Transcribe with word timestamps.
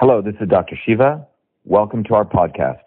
Hello, 0.00 0.22
this 0.22 0.36
is 0.40 0.48
Dr. 0.48 0.78
Shiva. 0.86 1.26
Welcome 1.64 2.04
to 2.04 2.14
our 2.14 2.24
podcast, 2.24 2.82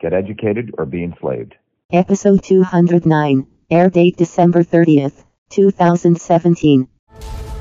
Get 0.00 0.12
Educated 0.12 0.74
or 0.76 0.84
Be 0.84 1.04
Enslaved. 1.04 1.54
Episode 1.92 2.42
209, 2.42 3.46
air 3.70 3.88
date 3.88 4.16
December 4.16 4.64
30th, 4.64 5.22
2017. 5.50 6.88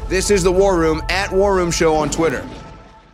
This 0.07 0.31
is 0.31 0.41
the 0.41 0.51
War 0.51 0.75
Room 0.75 1.03
at 1.09 1.31
War 1.31 1.55
Room 1.55 1.69
Show 1.69 1.93
on 1.93 2.09
Twitter. 2.09 2.43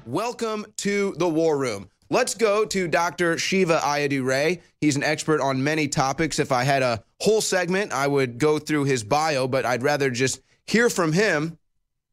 Welcome 0.06 0.66
to 0.78 1.14
the 1.18 1.28
War 1.28 1.58
Room. 1.58 1.90
Let's 2.10 2.36
go 2.36 2.64
to 2.64 2.88
Dr. 2.88 3.38
Shiva 3.38 3.80
Ayyadurai. 3.80 4.26
Ray. 4.26 4.62
He's 4.80 4.96
an 4.96 5.04
expert 5.04 5.42
on 5.42 5.62
many 5.62 5.90
topics. 5.90 6.40
If 6.40 6.54
I 6.54 6.64
had 6.64 6.84
a 6.84 7.04
whole 7.20 7.42
segment, 7.42 7.92
I 7.92 8.08
would 8.08 8.38
go 8.38 8.60
through 8.60 8.86
his 8.86 9.04
bio, 9.04 9.46
but 9.46 9.66
I'd 9.66 9.84
rather 9.84 10.10
just 10.10 10.40
hear 10.66 10.90
from 10.90 11.12
him. 11.12 11.58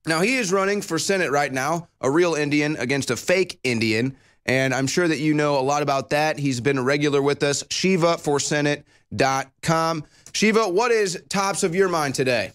Now, 0.08 0.22
he 0.22 0.36
is 0.36 0.50
running 0.50 0.80
for 0.80 0.98
Senate 0.98 1.30
right 1.30 1.52
now, 1.52 1.88
a 2.00 2.10
real 2.10 2.34
Indian 2.34 2.76
against 2.76 3.10
a 3.10 3.16
fake 3.16 3.60
Indian. 3.62 4.16
And 4.46 4.74
I'm 4.74 4.86
sure 4.86 5.06
that 5.06 5.18
you 5.18 5.34
know 5.34 5.58
a 5.58 5.60
lot 5.60 5.82
about 5.82 6.08
that. 6.10 6.38
He's 6.38 6.60
been 6.60 6.78
a 6.78 6.82
regular 6.82 7.20
with 7.20 7.42
us, 7.42 7.62
shivaforsenate.com. 7.64 10.04
Shiva, 10.32 10.68
what 10.68 10.90
is 10.90 11.22
tops 11.28 11.62
of 11.62 11.74
your 11.74 11.90
mind 11.90 12.14
today? 12.14 12.52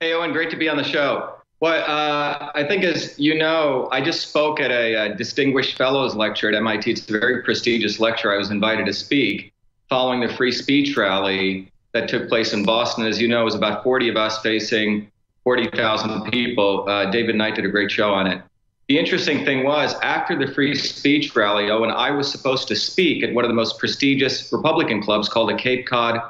Hey, 0.00 0.12
Owen, 0.12 0.32
great 0.32 0.50
to 0.50 0.56
be 0.56 0.68
on 0.68 0.76
the 0.76 0.84
show. 0.84 1.32
Well, 1.60 1.82
uh, 1.90 2.50
I 2.54 2.62
think, 2.64 2.84
as 2.84 3.18
you 3.18 3.38
know, 3.38 3.88
I 3.90 4.02
just 4.02 4.28
spoke 4.28 4.60
at 4.60 4.70
a, 4.70 4.94
a, 4.94 5.14
Distinguished 5.16 5.78
Fellows 5.78 6.14
lecture 6.14 6.50
at 6.50 6.54
MIT. 6.54 6.90
It's 6.90 7.08
a 7.08 7.18
very 7.18 7.42
prestigious 7.42 7.98
lecture. 7.98 8.30
I 8.32 8.36
was 8.36 8.50
invited 8.50 8.84
to 8.86 8.92
speak 8.92 9.54
following 9.88 10.20
the 10.20 10.28
free 10.34 10.52
speech 10.52 10.98
rally 10.98 11.72
that 11.92 12.08
took 12.08 12.28
place 12.28 12.52
in 12.52 12.64
Boston. 12.64 13.06
As 13.06 13.20
you 13.20 13.26
know, 13.26 13.40
it 13.40 13.44
was 13.44 13.54
about 13.54 13.82
40 13.82 14.10
of 14.10 14.16
us 14.16 14.42
facing 14.42 15.10
40,000 15.48 16.30
people. 16.30 16.86
Uh, 16.86 17.10
David 17.10 17.34
Knight 17.34 17.54
did 17.54 17.64
a 17.64 17.70
great 17.70 17.90
show 17.90 18.10
on 18.10 18.26
it. 18.26 18.42
The 18.88 18.98
interesting 18.98 19.46
thing 19.46 19.64
was, 19.64 19.94
after 20.02 20.36
the 20.36 20.52
free 20.52 20.74
speech 20.74 21.34
rally, 21.34 21.70
Owen, 21.70 21.90
I 21.90 22.10
was 22.10 22.30
supposed 22.30 22.68
to 22.68 22.76
speak 22.76 23.24
at 23.24 23.32
one 23.32 23.46
of 23.46 23.48
the 23.48 23.54
most 23.54 23.78
prestigious 23.78 24.52
Republican 24.52 25.02
clubs 25.02 25.26
called 25.26 25.48
the 25.48 25.54
Cape 25.54 25.86
Cod 25.86 26.20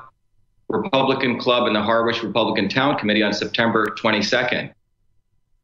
Republican 0.68 1.36
Club 1.36 1.66
in 1.66 1.72
the 1.72 1.82
Harwich 1.82 2.22
Republican 2.22 2.68
Town 2.68 2.96
Committee 2.96 3.24
on 3.24 3.32
September 3.32 3.86
22nd. 3.86 4.72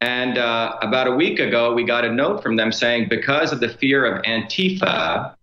And 0.01 0.37
uh, 0.37 0.75
about 0.81 1.07
a 1.07 1.11
week 1.11 1.39
ago, 1.39 1.73
we 1.73 1.85
got 1.85 2.03
a 2.03 2.11
note 2.11 2.43
from 2.43 2.57
them 2.57 2.73
saying 2.73 3.07
because 3.09 3.53
of 3.53 3.61
the 3.61 3.69
fear 3.69 4.05
of 4.05 4.21
Antifa, 4.23 5.33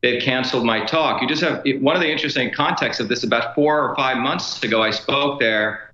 they've 0.00 0.22
canceled 0.22 0.64
my 0.64 0.86
talk. 0.86 1.20
You 1.20 1.28
just 1.28 1.42
have 1.42 1.62
one 1.82 1.96
of 1.96 2.00
the 2.00 2.10
interesting 2.10 2.50
contexts 2.50 2.98
of 2.98 3.08
this. 3.10 3.24
About 3.24 3.54
four 3.54 3.90
or 3.90 3.94
five 3.94 4.16
months 4.16 4.62
ago, 4.62 4.82
I 4.82 4.90
spoke 4.90 5.38
there 5.38 5.87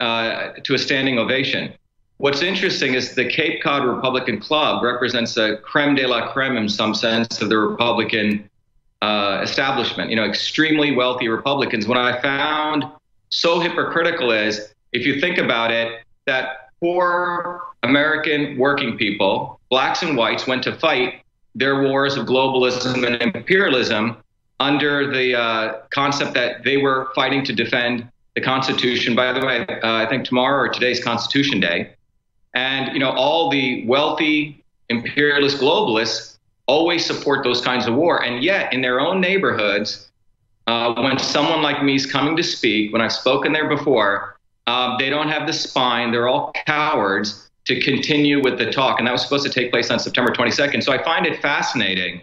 uh, 0.00 0.52
to 0.64 0.74
a 0.74 0.78
standing 0.78 1.18
ovation. 1.18 1.72
What's 2.18 2.42
interesting 2.42 2.94
is 2.94 3.14
the 3.14 3.24
Cape 3.24 3.62
Cod 3.62 3.84
Republican 3.84 4.40
Club 4.40 4.82
represents 4.82 5.36
a 5.36 5.56
creme 5.58 5.94
de 5.94 6.06
la 6.06 6.32
creme 6.32 6.56
in 6.56 6.68
some 6.68 6.94
sense 6.94 7.40
of 7.40 7.48
the 7.48 7.56
Republican 7.56 8.48
uh, 9.00 9.40
establishment. 9.42 10.10
You 10.10 10.16
know, 10.16 10.24
extremely 10.24 10.94
wealthy 10.94 11.28
Republicans. 11.28 11.86
What 11.86 11.96
I 11.96 12.20
found 12.20 12.84
so 13.30 13.60
hypocritical 13.60 14.32
is, 14.32 14.74
if 14.92 15.06
you 15.06 15.20
think 15.20 15.38
about 15.38 15.70
it, 15.70 16.02
that 16.26 16.70
poor 16.80 17.62
American 17.82 18.58
working 18.58 18.98
people, 18.98 19.58
blacks 19.70 20.02
and 20.02 20.16
whites, 20.16 20.46
went 20.46 20.62
to 20.64 20.76
fight 20.76 21.22
their 21.54 21.82
wars 21.82 22.16
of 22.16 22.26
globalism 22.26 23.06
and 23.06 23.34
imperialism 23.34 24.16
under 24.60 25.10
the 25.10 25.34
uh, 25.34 25.78
concept 25.90 26.34
that 26.34 26.64
they 26.64 26.76
were 26.76 27.08
fighting 27.14 27.44
to 27.44 27.54
defend 27.54 28.06
the 28.40 28.44
Constitution. 28.44 29.14
By 29.14 29.32
the 29.32 29.44
way, 29.44 29.66
uh, 29.68 29.94
I 29.94 30.06
think 30.06 30.24
tomorrow 30.24 30.64
or 30.64 30.68
today's 30.68 31.02
Constitution 31.02 31.60
Day. 31.60 31.94
And, 32.54 32.92
you 32.92 32.98
know, 32.98 33.10
all 33.10 33.50
the 33.50 33.86
wealthy 33.86 34.64
imperialist 34.88 35.58
globalists 35.58 36.38
always 36.66 37.04
support 37.04 37.44
those 37.44 37.60
kinds 37.60 37.86
of 37.86 37.94
war. 37.94 38.24
And 38.24 38.42
yet, 38.42 38.72
in 38.72 38.80
their 38.80 39.00
own 39.00 39.20
neighborhoods, 39.20 40.10
uh, 40.66 40.94
when 40.94 41.18
someone 41.18 41.62
like 41.62 41.82
me 41.82 41.94
is 41.94 42.06
coming 42.06 42.36
to 42.36 42.42
speak, 42.42 42.92
when 42.92 43.02
I've 43.02 43.12
spoken 43.12 43.52
there 43.52 43.68
before, 43.68 44.36
um, 44.66 44.96
they 44.98 45.10
don't 45.10 45.28
have 45.28 45.46
the 45.46 45.52
spine. 45.52 46.12
They're 46.12 46.28
all 46.28 46.52
cowards 46.66 47.50
to 47.66 47.80
continue 47.80 48.42
with 48.42 48.58
the 48.58 48.70
talk. 48.70 48.98
And 48.98 49.06
that 49.06 49.12
was 49.12 49.22
supposed 49.22 49.44
to 49.46 49.52
take 49.52 49.70
place 49.70 49.90
on 49.90 49.98
September 49.98 50.32
22nd. 50.32 50.82
So 50.82 50.92
I 50.92 51.02
find 51.02 51.26
it 51.26 51.40
fascinating, 51.40 52.22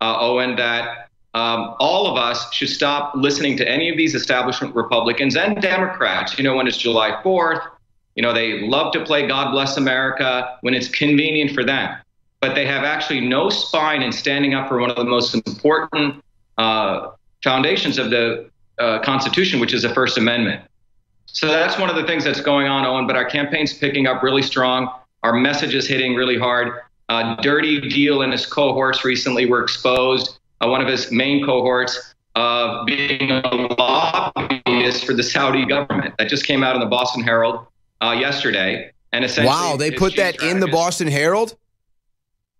uh, 0.00 0.18
Owen, 0.20 0.56
that 0.56 1.05
um, 1.36 1.74
all 1.78 2.06
of 2.06 2.16
us 2.16 2.50
should 2.54 2.70
stop 2.70 3.14
listening 3.14 3.58
to 3.58 3.68
any 3.68 3.90
of 3.90 3.98
these 3.98 4.14
establishment 4.14 4.74
Republicans 4.74 5.36
and 5.36 5.60
Democrats. 5.60 6.38
You 6.38 6.44
know, 6.44 6.56
when 6.56 6.66
it's 6.66 6.78
July 6.78 7.20
4th, 7.22 7.60
you 8.14 8.22
know, 8.22 8.32
they 8.32 8.62
love 8.62 8.90
to 8.94 9.04
play 9.04 9.28
God 9.28 9.50
Bless 9.50 9.76
America 9.76 10.56
when 10.62 10.72
it's 10.72 10.88
convenient 10.88 11.50
for 11.50 11.62
them. 11.62 11.94
But 12.40 12.54
they 12.54 12.64
have 12.64 12.84
actually 12.84 13.20
no 13.20 13.50
spine 13.50 14.00
in 14.00 14.12
standing 14.12 14.54
up 14.54 14.66
for 14.66 14.78
one 14.78 14.88
of 14.88 14.96
the 14.96 15.04
most 15.04 15.34
important 15.34 16.24
uh, 16.56 17.10
foundations 17.42 17.98
of 17.98 18.08
the 18.08 18.48
uh, 18.78 19.00
Constitution, 19.00 19.60
which 19.60 19.74
is 19.74 19.82
the 19.82 19.92
First 19.92 20.16
Amendment. 20.16 20.62
So 21.26 21.48
that's 21.48 21.78
one 21.78 21.90
of 21.90 21.96
the 21.96 22.04
things 22.04 22.24
that's 22.24 22.40
going 22.40 22.66
on, 22.66 22.86
Owen. 22.86 23.06
But 23.06 23.16
our 23.16 23.26
campaign's 23.26 23.74
picking 23.74 24.06
up 24.06 24.22
really 24.22 24.42
strong. 24.42 24.88
Our 25.22 25.34
message 25.34 25.74
is 25.74 25.86
hitting 25.86 26.14
really 26.14 26.38
hard. 26.38 26.80
Uh, 27.10 27.36
Dirty 27.42 27.78
Diehl 27.82 28.24
and 28.24 28.32
his 28.32 28.46
cohorts 28.46 29.04
recently 29.04 29.44
were 29.44 29.62
exposed. 29.62 30.38
Uh, 30.60 30.68
one 30.68 30.80
of 30.80 30.88
his 30.88 31.10
main 31.10 31.44
cohorts 31.44 32.14
of 32.34 32.86
being 32.86 33.30
a 33.30 33.40
lobbyist 33.78 35.04
for 35.04 35.14
the 35.14 35.22
Saudi 35.22 35.64
government. 35.64 36.14
That 36.18 36.28
just 36.28 36.46
came 36.46 36.62
out 36.62 36.74
in 36.74 36.80
the 36.80 36.86
Boston 36.86 37.22
Herald 37.22 37.66
uh, 38.02 38.16
yesterday. 38.18 38.92
And 39.12 39.24
essentially, 39.24 39.46
wow, 39.46 39.76
they 39.76 39.90
put 39.90 40.16
that 40.16 40.42
in 40.42 40.60
the 40.60 40.66
Boston 40.66 41.08
Herald. 41.08 41.56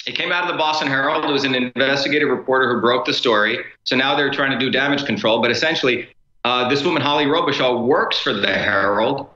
It 0.06 0.14
came 0.14 0.32
out 0.32 0.44
of 0.44 0.52
the 0.52 0.56
Boston 0.56 0.88
Herald. 0.88 1.24
It 1.24 1.32
was 1.32 1.44
an 1.44 1.54
investigative 1.54 2.28
reporter 2.28 2.72
who 2.72 2.80
broke 2.80 3.04
the 3.06 3.12
story. 3.12 3.58
So 3.84 3.96
now 3.96 4.16
they're 4.16 4.30
trying 4.30 4.52
to 4.52 4.58
do 4.58 4.70
damage 4.70 5.04
control. 5.04 5.42
But 5.42 5.50
essentially, 5.50 6.08
uh, 6.44 6.68
this 6.68 6.84
woman, 6.84 7.02
Holly 7.02 7.24
Robichaud, 7.24 7.84
works 7.86 8.18
for 8.18 8.32
the 8.32 8.52
Herald. 8.52 9.28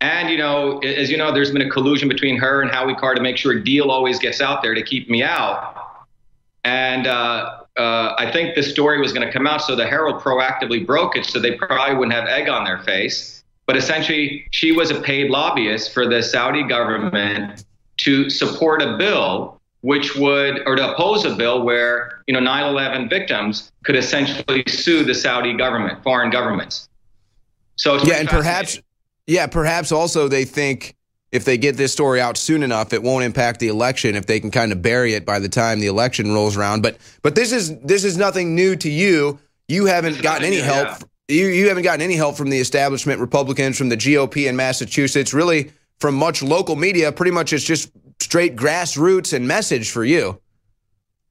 And, 0.00 0.28
you 0.28 0.36
know, 0.36 0.78
as 0.80 1.10
you 1.10 1.16
know, 1.16 1.32
there's 1.32 1.52
been 1.52 1.62
a 1.62 1.70
collusion 1.70 2.08
between 2.08 2.36
her 2.38 2.62
and 2.62 2.70
Howie 2.70 2.96
Carr 2.96 3.14
to 3.14 3.20
make 3.20 3.36
sure 3.36 3.52
a 3.52 3.62
Diehl 3.62 3.88
always 3.88 4.18
gets 4.18 4.40
out 4.40 4.62
there 4.62 4.74
to 4.74 4.82
keep 4.82 5.08
me 5.08 5.22
out. 5.22 6.06
And 6.64 7.06
uh, 7.06 7.60
uh, 7.78 8.14
I 8.18 8.30
think 8.30 8.54
the 8.54 8.62
story 8.62 9.00
was 9.00 9.12
going 9.12 9.26
to 9.26 9.32
come 9.32 9.46
out, 9.46 9.62
so 9.62 9.76
the 9.76 9.86
Herald 9.86 10.20
proactively 10.20 10.84
broke 10.84 11.16
it 11.16 11.24
so 11.24 11.38
they 11.38 11.52
probably 11.52 11.96
wouldn't 11.96 12.14
have 12.14 12.26
egg 12.26 12.48
on 12.48 12.64
their 12.64 12.78
face. 12.78 13.44
But 13.66 13.76
essentially, 13.76 14.46
she 14.50 14.72
was 14.72 14.90
a 14.90 15.00
paid 15.00 15.30
lobbyist 15.30 15.92
for 15.92 16.08
the 16.08 16.22
Saudi 16.22 16.62
government 16.62 17.64
to 17.98 18.30
support 18.30 18.82
a 18.82 18.96
bill 18.96 19.58
which 19.82 20.16
would, 20.16 20.66
or 20.66 20.74
to 20.74 20.92
oppose 20.92 21.24
a 21.24 21.34
bill 21.34 21.62
where, 21.62 22.22
you 22.26 22.34
know, 22.34 22.40
9/11 22.40 23.08
victims 23.08 23.70
could 23.84 23.96
essentially 23.96 24.64
sue 24.66 25.04
the 25.04 25.14
Saudi 25.14 25.56
government, 25.56 26.02
foreign 26.02 26.30
governments. 26.30 26.88
So 27.76 28.02
yeah, 28.02 28.14
and 28.14 28.28
perhaps, 28.28 28.80
yeah, 29.26 29.46
perhaps 29.46 29.92
also 29.92 30.26
they 30.26 30.44
think 30.44 30.96
if 31.30 31.44
they 31.44 31.58
get 31.58 31.76
this 31.76 31.92
story 31.92 32.20
out 32.20 32.36
soon 32.36 32.62
enough, 32.62 32.92
it 32.92 33.02
won't 33.02 33.24
impact 33.24 33.60
the 33.60 33.68
election 33.68 34.14
if 34.14 34.26
they 34.26 34.40
can 34.40 34.50
kind 34.50 34.72
of 34.72 34.80
bury 34.80 35.14
it 35.14 35.26
by 35.26 35.38
the 35.38 35.48
time 35.48 35.80
the 35.80 35.86
election 35.86 36.32
rolls 36.32 36.56
around. 36.56 36.82
But 36.82 36.96
but 37.22 37.34
this 37.34 37.52
is 37.52 37.78
this 37.80 38.04
is 38.04 38.16
nothing 38.16 38.54
new 38.54 38.76
to 38.76 38.88
you. 38.88 39.38
You 39.68 39.86
haven't 39.86 40.22
gotten 40.22 40.46
any 40.46 40.60
help. 40.60 41.02
You 41.28 41.46
you 41.46 41.68
haven't 41.68 41.82
gotten 41.82 42.00
any 42.00 42.14
help 42.14 42.36
from 42.36 42.48
the 42.48 42.58
establishment 42.58 43.20
Republicans, 43.20 43.76
from 43.76 43.90
the 43.90 43.96
GOP 43.96 44.48
in 44.48 44.56
Massachusetts, 44.56 45.34
really 45.34 45.72
from 45.98 46.14
much 46.14 46.42
local 46.42 46.76
media. 46.76 47.12
Pretty 47.12 47.32
much, 47.32 47.52
it's 47.52 47.64
just 47.64 47.90
straight 48.20 48.56
grassroots 48.56 49.34
and 49.34 49.46
message 49.46 49.90
for 49.90 50.04
you. 50.04 50.40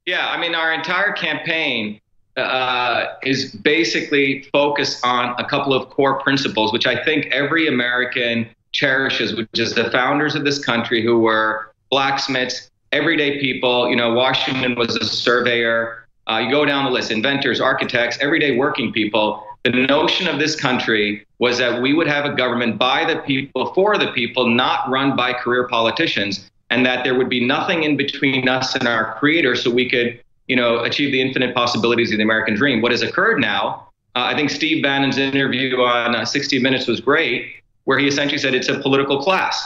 Yeah, 0.05 0.29
I 0.29 0.39
mean, 0.39 0.55
our 0.55 0.71
entire 0.71 1.11
campaign 1.11 1.99
uh, 2.37 3.07
is 3.23 3.51
basically 3.51 4.43
focused 4.53 5.03
on 5.03 5.35
a 5.39 5.43
couple 5.43 5.73
of 5.73 5.89
core 5.89 6.19
principles, 6.21 6.71
which 6.71 6.85
I 6.85 7.03
think 7.03 7.25
every 7.27 7.67
American 7.67 8.47
cherishes, 8.77 9.35
which 9.35 9.47
is 9.55 9.73
the 9.73 9.89
founders 9.89 10.35
of 10.35 10.45
this 10.45 10.63
country 10.63 11.01
who 11.01 11.19
were 11.19 11.73
blacksmiths, 11.89 12.69
everyday 12.91 13.39
people. 13.39 13.89
You 13.89 13.95
know, 13.95 14.13
Washington 14.13 14.75
was 14.75 14.95
a 14.95 15.05
surveyor. 15.05 16.05
Uh, 16.29 16.37
you 16.39 16.51
go 16.51 16.63
down 16.63 16.85
the 16.85 16.91
list 16.91 17.09
inventors, 17.09 17.59
architects, 17.59 18.17
everyday 18.21 18.55
working 18.55 18.93
people. 18.93 19.43
The 19.63 19.71
notion 19.71 20.27
of 20.27 20.37
this 20.37 20.55
country 20.55 21.25
was 21.39 21.57
that 21.57 21.81
we 21.81 21.93
would 21.93 22.07
have 22.07 22.25
a 22.25 22.35
government 22.35 22.77
by 22.77 23.03
the 23.03 23.19
people, 23.21 23.73
for 23.73 23.97
the 23.97 24.11
people, 24.11 24.47
not 24.47 24.89
run 24.89 25.15
by 25.15 25.33
career 25.33 25.67
politicians 25.67 26.49
and 26.69 26.85
that 26.85 27.03
there 27.03 27.15
would 27.15 27.29
be 27.29 27.45
nothing 27.45 27.83
in 27.83 27.97
between 27.97 28.47
us 28.47 28.75
and 28.75 28.87
our 28.87 29.15
creator 29.15 29.55
so 29.55 29.71
we 29.71 29.89
could 29.89 30.19
you 30.47 30.55
know 30.55 30.83
achieve 30.83 31.11
the 31.11 31.21
infinite 31.21 31.55
possibilities 31.55 32.11
of 32.11 32.17
the 32.17 32.23
american 32.23 32.55
dream 32.55 32.81
what 32.81 32.91
has 32.91 33.01
occurred 33.01 33.39
now 33.39 33.87
uh, 34.15 34.23
i 34.31 34.35
think 34.35 34.49
steve 34.49 34.83
bannon's 34.83 35.17
interview 35.17 35.77
on 35.77 36.15
uh, 36.15 36.25
60 36.25 36.59
minutes 36.59 36.87
was 36.87 36.99
great 36.99 37.53
where 37.87 37.97
he 37.97 38.07
essentially 38.07 38.37
said 38.37 38.53
it's 38.53 38.69
a 38.69 38.79
political 38.79 39.21
class 39.21 39.63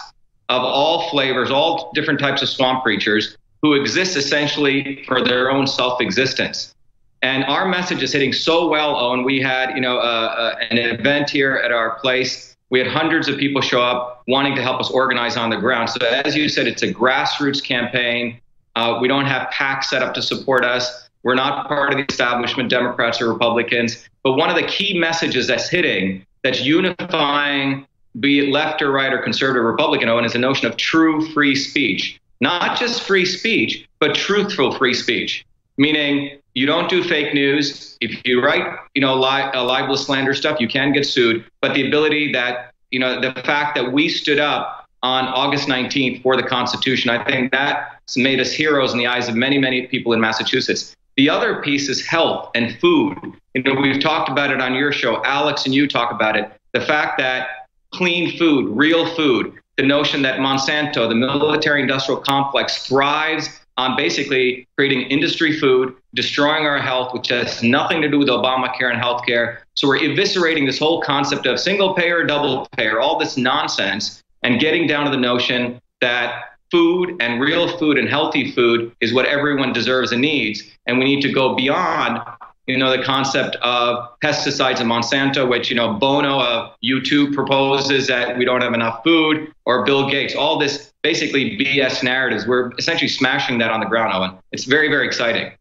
of 0.49 0.61
all 0.61 1.09
flavors 1.09 1.49
all 1.49 1.91
different 1.93 2.19
types 2.19 2.41
of 2.41 2.49
swamp 2.49 2.83
creatures 2.83 3.37
who 3.61 3.73
exist 3.73 4.15
essentially 4.15 5.03
for 5.07 5.23
their 5.23 5.49
own 5.49 5.65
self-existence 5.65 6.75
and 7.21 7.43
our 7.45 7.67
message 7.67 8.01
is 8.03 8.11
hitting 8.13 8.33
so 8.33 8.67
well 8.67 8.95
owen 8.95 9.23
we 9.23 9.41
had 9.41 9.75
you 9.75 9.81
know 9.81 9.97
uh, 9.97 10.01
uh 10.01 10.55
an 10.69 10.77
event 10.77 11.29
here 11.29 11.55
at 11.55 11.71
our 11.71 11.99
place 11.99 12.51
we 12.71 12.79
had 12.79 12.87
hundreds 12.87 13.27
of 13.27 13.37
people 13.37 13.61
show 13.61 13.81
up 13.81 14.23
wanting 14.27 14.55
to 14.55 14.61
help 14.61 14.79
us 14.79 14.89
organize 14.89 15.35
on 15.35 15.49
the 15.49 15.57
ground. 15.57 15.89
So, 15.89 16.07
as 16.07 16.35
you 16.37 16.47
said, 16.47 16.67
it's 16.67 16.81
a 16.81 16.91
grassroots 16.91 17.61
campaign. 17.61 18.39
Uh, 18.77 18.97
we 19.01 19.09
don't 19.09 19.25
have 19.25 19.49
PACs 19.49 19.85
set 19.85 20.01
up 20.01 20.13
to 20.13 20.21
support 20.21 20.63
us. 20.63 21.09
We're 21.23 21.35
not 21.35 21.67
part 21.67 21.91
of 21.91 21.97
the 21.97 22.05
establishment, 22.09 22.69
Democrats 22.69 23.21
or 23.21 23.31
Republicans. 23.31 24.07
But 24.23 24.33
one 24.33 24.49
of 24.49 24.55
the 24.55 24.63
key 24.63 24.97
messages 24.97 25.47
that's 25.47 25.67
hitting, 25.67 26.25
that's 26.43 26.61
unifying, 26.61 27.85
be 28.19 28.39
it 28.39 28.51
left 28.51 28.81
or 28.81 28.91
right 28.91 29.13
or 29.13 29.19
conservative 29.19 29.63
or 29.63 29.71
Republican, 29.71 30.09
Owen, 30.09 30.25
is 30.25 30.33
the 30.33 30.39
notion 30.39 30.67
of 30.67 30.77
true 30.77 31.31
free 31.33 31.55
speech. 31.55 32.19
Not 32.39 32.77
just 32.77 33.03
free 33.03 33.25
speech, 33.25 33.87
but 33.99 34.15
truthful 34.15 34.75
free 34.75 34.93
speech, 34.93 35.45
meaning 35.77 36.39
you 36.55 36.65
don't 36.65 36.89
do 36.89 37.03
fake 37.03 37.33
news. 37.33 37.97
If 38.01 38.25
you 38.25 38.43
write, 38.43 38.77
you 38.95 39.01
know, 39.01 39.15
li- 39.15 39.49
uh, 39.53 39.63
libelous 39.63 40.05
slander 40.05 40.33
stuff, 40.33 40.59
you 40.59 40.67
can 40.67 40.91
get 40.91 41.05
sued. 41.05 41.45
But 41.61 41.73
the 41.73 41.87
ability 41.87 42.31
that, 42.33 42.73
you 42.89 42.99
know, 42.99 43.21
the 43.21 43.31
fact 43.43 43.75
that 43.75 43.91
we 43.91 44.09
stood 44.09 44.39
up 44.39 44.89
on 45.03 45.25
August 45.25 45.67
19th 45.67 46.21
for 46.23 46.35
the 46.35 46.43
Constitution, 46.43 47.09
I 47.09 47.23
think 47.23 47.51
that 47.51 47.99
made 48.17 48.39
us 48.39 48.51
heroes 48.51 48.91
in 48.91 48.97
the 48.97 49.07
eyes 49.07 49.29
of 49.29 49.35
many, 49.35 49.57
many 49.57 49.87
people 49.87 50.13
in 50.13 50.19
Massachusetts. 50.19 50.95
The 51.17 51.29
other 51.29 51.61
piece 51.61 51.89
is 51.89 52.05
health 52.05 52.49
and 52.55 52.77
food. 52.79 53.17
You 53.53 53.63
know, 53.63 53.73
we've 53.79 54.01
talked 54.01 54.29
about 54.29 54.51
it 54.51 54.61
on 54.61 54.73
your 54.73 54.91
show. 54.91 55.23
Alex 55.23 55.65
and 55.65 55.73
you 55.73 55.87
talk 55.87 56.11
about 56.11 56.35
it. 56.35 56.51
The 56.73 56.81
fact 56.81 57.17
that 57.19 57.60
clean 57.93 58.37
food, 58.37 58.75
real 58.75 59.05
food, 59.15 59.53
the 59.77 59.83
notion 59.83 60.21
that 60.21 60.39
Monsanto, 60.39 61.07
the 61.07 61.15
military 61.15 61.81
industrial 61.81 62.21
complex, 62.21 62.87
thrives 62.87 63.49
on 63.77 63.95
basically 63.95 64.67
creating 64.77 65.01
industry 65.03 65.57
food, 65.57 65.95
destroying 66.13 66.65
our 66.65 66.79
health, 66.79 67.13
which 67.13 67.29
has 67.29 67.63
nothing 67.63 68.01
to 68.01 68.09
do 68.09 68.19
with 68.19 68.27
Obamacare 68.27 68.91
and 68.91 69.01
healthcare. 69.01 69.59
So 69.75 69.87
we're 69.87 69.99
eviscerating 69.99 70.65
this 70.65 70.77
whole 70.77 71.01
concept 71.01 71.45
of 71.45 71.59
single 71.59 71.93
payer, 71.93 72.23
double 72.23 72.67
payer, 72.77 72.99
all 72.99 73.17
this 73.17 73.37
nonsense, 73.37 74.21
and 74.43 74.59
getting 74.59 74.87
down 74.87 75.05
to 75.05 75.11
the 75.11 75.17
notion 75.17 75.81
that 76.01 76.51
food 76.69 77.15
and 77.19 77.41
real 77.41 77.77
food 77.77 77.97
and 77.97 78.07
healthy 78.07 78.51
food 78.51 78.95
is 79.01 79.13
what 79.13 79.25
everyone 79.25 79.73
deserves 79.73 80.11
and 80.11 80.21
needs. 80.21 80.63
And 80.85 80.97
we 80.97 81.05
need 81.05 81.21
to 81.21 81.31
go 81.31 81.55
beyond 81.55 82.21
you 82.71 82.77
know, 82.77 82.95
the 82.95 83.03
concept 83.03 83.57
of 83.57 84.07
pesticides 84.23 84.79
and 84.79 84.89
Monsanto, 84.89 85.47
which, 85.47 85.69
you 85.69 85.75
know, 85.75 85.93
Bono 85.93 86.39
of 86.39 86.75
U2 86.83 87.33
proposes 87.33 88.07
that 88.07 88.37
we 88.37 88.45
don't 88.45 88.61
have 88.61 88.73
enough 88.73 89.03
food, 89.03 89.53
or 89.65 89.85
Bill 89.85 90.09
Gates, 90.09 90.35
all 90.35 90.57
this 90.57 90.91
basically 91.01 91.57
BS 91.57 92.03
narratives. 92.03 92.47
We're 92.47 92.71
essentially 92.77 93.09
smashing 93.09 93.57
that 93.59 93.71
on 93.71 93.79
the 93.79 93.85
ground, 93.85 94.13
Owen. 94.13 94.37
It's 94.51 94.63
very, 94.63 94.87
very 94.87 95.05
exciting. 95.05 95.51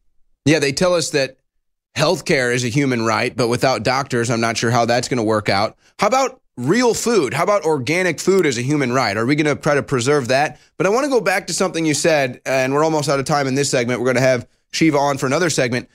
Yeah, 0.45 0.59
they 0.59 0.73
tell 0.73 0.95
us 0.95 1.11
that 1.11 1.37
healthcare 1.97 2.55
is 2.55 2.65
a 2.65 2.69
human 2.69 3.05
right, 3.05 3.37
but 3.37 3.49
without 3.49 3.83
doctors, 3.83 4.31
I'm 4.31 4.41
not 4.41 4.57
sure 4.57 4.71
how 4.71 4.85
that's 4.85 5.09
going 5.09 5.19
to 5.19 5.25
work 5.25 5.49
out. 5.49 5.77
How 5.99 6.07
about 6.07 6.41
real 6.57 6.95
food? 6.95 7.35
How 7.35 7.43
about 7.43 7.65
organic 7.65 8.21
food 8.21 8.47
as 8.47 8.59
a 8.59 8.63
human 8.63 8.93
right? 8.93 9.17
Are 9.17 9.27
we 9.27 9.35
going 9.35 9.55
to 9.55 9.61
try 9.61 9.75
to 9.75 9.83
preserve 9.83 10.29
that? 10.29 10.61
But 10.77 10.87
I 10.87 10.91
want 10.91 11.05
to 11.05 11.11
go 11.11 11.21
back 11.21 11.47
to 11.49 11.55
something 11.55 11.85
you 11.85 11.95
said, 11.95 12.41
and 12.47 12.73
we're 12.73 12.85
almost 12.85 13.09
out 13.09 13.19
of 13.19 13.27
time 13.27 13.47
in 13.47 13.55
this 13.55 13.71
segment. 13.71 14.01
We're 14.01 14.07
going 14.07 14.17
to 14.17 14.23
have 14.23 14.47
Shiva 14.73 14.99
on 14.99 15.19
for 15.19 15.27
another 15.27 15.51
segment. 15.51 15.89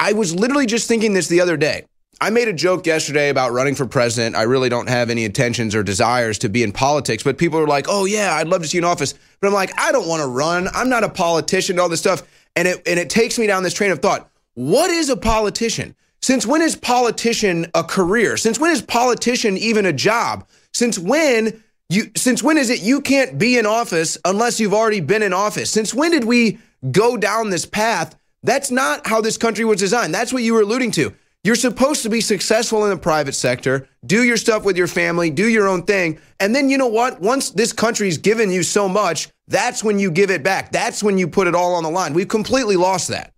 I 0.00 0.12
was 0.12 0.34
literally 0.34 0.66
just 0.66 0.88
thinking 0.88 1.12
this 1.12 1.28
the 1.28 1.40
other 1.40 1.56
day. 1.56 1.84
I 2.20 2.30
made 2.30 2.48
a 2.48 2.52
joke 2.52 2.86
yesterday 2.86 3.28
about 3.28 3.52
running 3.52 3.76
for 3.76 3.86
president. 3.86 4.34
I 4.34 4.42
really 4.42 4.68
don't 4.68 4.88
have 4.88 5.08
any 5.08 5.24
intentions 5.24 5.74
or 5.74 5.84
desires 5.84 6.38
to 6.38 6.48
be 6.48 6.64
in 6.64 6.72
politics, 6.72 7.22
but 7.22 7.38
people 7.38 7.60
are 7.60 7.66
like, 7.66 7.86
oh, 7.88 8.06
yeah, 8.06 8.34
I'd 8.34 8.48
love 8.48 8.62
to 8.62 8.68
see 8.68 8.78
you 8.78 8.82
in 8.82 8.84
office. 8.84 9.14
But 9.40 9.48
I'm 9.48 9.54
like, 9.54 9.78
I 9.78 9.92
don't 9.92 10.08
want 10.08 10.22
to 10.22 10.26
run. 10.26 10.68
I'm 10.74 10.88
not 10.88 11.04
a 11.04 11.08
politician, 11.08 11.78
all 11.78 11.88
this 11.88 12.00
stuff. 12.00 12.22
And 12.56 12.66
it, 12.66 12.82
and 12.86 12.98
it 12.98 13.08
takes 13.08 13.38
me 13.38 13.46
down 13.46 13.62
this 13.62 13.74
train 13.74 13.92
of 13.92 14.00
thought. 14.00 14.28
What 14.54 14.90
is 14.90 15.10
a 15.10 15.16
politician? 15.16 15.94
Since 16.20 16.44
when 16.44 16.62
is 16.62 16.74
politician 16.74 17.66
a 17.74 17.84
career? 17.84 18.36
Since 18.36 18.58
when 18.58 18.72
is 18.72 18.82
politician 18.82 19.56
even 19.56 19.86
a 19.86 19.92
job? 19.92 20.46
Since 20.74 20.98
when 20.98 21.62
you 21.88 22.10
since 22.16 22.42
when 22.42 22.58
is 22.58 22.68
it 22.68 22.82
you 22.82 23.00
can't 23.00 23.38
be 23.38 23.56
in 23.56 23.64
office 23.64 24.18
unless 24.24 24.58
you've 24.58 24.74
already 24.74 25.00
been 25.00 25.22
in 25.22 25.32
office? 25.32 25.70
Since 25.70 25.94
when 25.94 26.10
did 26.10 26.24
we 26.24 26.58
go 26.90 27.16
down 27.16 27.50
this 27.50 27.64
path 27.64 28.17
that's 28.42 28.70
not 28.70 29.06
how 29.06 29.20
this 29.20 29.36
country 29.36 29.64
was 29.64 29.80
designed. 29.80 30.14
That's 30.14 30.32
what 30.32 30.42
you 30.42 30.54
were 30.54 30.62
alluding 30.62 30.92
to. 30.92 31.14
You're 31.44 31.56
supposed 31.56 32.02
to 32.02 32.10
be 32.10 32.20
successful 32.20 32.84
in 32.84 32.90
the 32.90 32.96
private 32.96 33.34
sector, 33.34 33.88
do 34.04 34.24
your 34.24 34.36
stuff 34.36 34.64
with 34.64 34.76
your 34.76 34.88
family, 34.88 35.30
do 35.30 35.48
your 35.48 35.68
own 35.68 35.84
thing. 35.84 36.18
And 36.40 36.54
then 36.54 36.68
you 36.68 36.76
know 36.76 36.88
what? 36.88 37.20
Once 37.20 37.50
this 37.50 37.72
country's 37.72 38.18
given 38.18 38.50
you 38.50 38.62
so 38.62 38.88
much, 38.88 39.28
that's 39.46 39.84
when 39.84 39.98
you 39.98 40.10
give 40.10 40.30
it 40.30 40.42
back. 40.42 40.72
That's 40.72 41.02
when 41.02 41.16
you 41.16 41.28
put 41.28 41.46
it 41.46 41.54
all 41.54 41.74
on 41.74 41.84
the 41.84 41.90
line. 41.90 42.12
We've 42.12 42.28
completely 42.28 42.76
lost 42.76 43.08
that. 43.08 43.32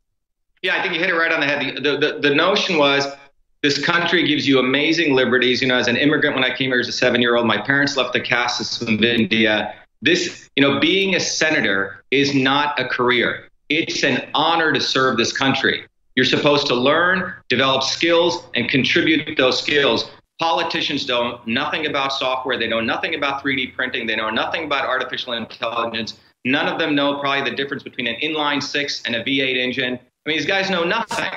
Yeah, 0.62 0.78
I 0.78 0.82
think 0.82 0.94
you 0.94 1.00
hit 1.00 1.10
it 1.10 1.14
right 1.14 1.30
on 1.30 1.40
the 1.40 1.46
head. 1.46 1.76
The, 1.76 1.96
the, 1.98 2.18
the 2.20 2.34
notion 2.34 2.78
was 2.78 3.06
this 3.62 3.82
country 3.84 4.26
gives 4.26 4.48
you 4.48 4.58
amazing 4.58 5.14
liberties. 5.14 5.60
You 5.60 5.68
know, 5.68 5.76
as 5.76 5.86
an 5.86 5.96
immigrant, 5.96 6.34
when 6.34 6.44
I 6.44 6.54
came 6.54 6.70
here 6.70 6.80
as 6.80 6.88
a 6.88 6.92
seven 6.92 7.20
year 7.20 7.36
old, 7.36 7.46
my 7.46 7.58
parents 7.58 7.96
left 7.96 8.12
the 8.12 8.20
caste 8.20 8.58
system 8.58 8.94
of 8.94 9.04
India. 9.04 9.74
This, 10.02 10.48
you 10.56 10.62
know, 10.62 10.80
being 10.80 11.14
a 11.14 11.20
senator 11.20 12.02
is 12.10 12.34
not 12.34 12.80
a 12.80 12.88
career. 12.88 13.49
It's 13.70 14.02
an 14.02 14.28
honor 14.34 14.72
to 14.72 14.80
serve 14.80 15.16
this 15.16 15.32
country. 15.32 15.86
You're 16.16 16.26
supposed 16.26 16.66
to 16.66 16.74
learn, 16.74 17.32
develop 17.48 17.84
skills, 17.84 18.42
and 18.56 18.68
contribute 18.68 19.36
those 19.36 19.62
skills. 19.62 20.10
Politicians 20.40 21.06
don't 21.06 21.46
know 21.46 21.62
nothing 21.62 21.86
about 21.86 22.12
software. 22.12 22.58
They 22.58 22.66
know 22.66 22.80
nothing 22.80 23.14
about 23.14 23.44
3D 23.44 23.76
printing. 23.76 24.08
They 24.08 24.16
know 24.16 24.28
nothing 24.28 24.64
about 24.64 24.86
artificial 24.86 25.34
intelligence. 25.34 26.18
None 26.44 26.66
of 26.66 26.80
them 26.80 26.96
know 26.96 27.20
probably 27.20 27.48
the 27.48 27.56
difference 27.56 27.84
between 27.84 28.08
an 28.08 28.16
inline 28.20 28.60
six 28.60 29.02
and 29.06 29.14
a 29.14 29.22
V8 29.22 29.56
engine. 29.56 29.94
I 29.94 30.28
mean, 30.28 30.36
these 30.36 30.46
guys 30.46 30.68
know 30.68 30.82
nothing. 30.82 31.30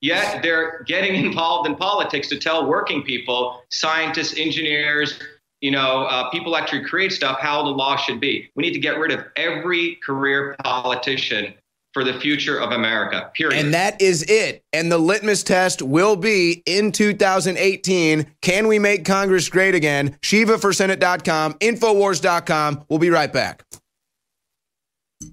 Yet 0.00 0.42
they're 0.42 0.82
getting 0.88 1.14
involved 1.26 1.68
in 1.68 1.76
politics 1.76 2.28
to 2.30 2.38
tell 2.40 2.66
working 2.66 3.04
people, 3.04 3.62
scientists, 3.70 4.36
engineers, 4.36 5.20
you 5.60 5.70
know, 5.70 6.06
uh, 6.06 6.28
people 6.30 6.56
actually 6.56 6.84
create 6.84 7.12
stuff, 7.12 7.38
how 7.38 7.62
the 7.62 7.70
law 7.70 7.96
should 7.96 8.18
be. 8.18 8.50
We 8.56 8.62
need 8.62 8.72
to 8.72 8.80
get 8.80 8.98
rid 8.98 9.12
of 9.12 9.26
every 9.36 9.96
career 10.04 10.56
politician 10.64 11.54
for 11.98 12.04
the 12.04 12.20
future 12.20 12.60
of 12.60 12.70
America, 12.70 13.28
period. 13.34 13.58
And 13.58 13.74
that 13.74 14.00
is 14.00 14.22
it. 14.28 14.62
And 14.72 14.92
the 14.92 14.98
litmus 14.98 15.42
test 15.42 15.82
will 15.82 16.14
be 16.14 16.62
in 16.64 16.92
2018 16.92 18.24
can 18.40 18.68
we 18.68 18.78
make 18.78 19.04
Congress 19.04 19.48
great 19.48 19.74
again? 19.74 20.16
Shiva 20.22 20.58
for 20.58 20.70
ShivaForSenate.com, 20.70 21.54
Infowars.com. 21.54 22.84
We'll 22.88 23.00
be 23.00 23.10
right 23.10 23.32
back. 23.32 23.64